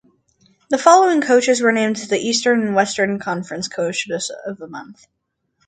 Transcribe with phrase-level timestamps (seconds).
[0.71, 5.05] The following coaches were named the Eastern and Western Conference Coaches of the Month.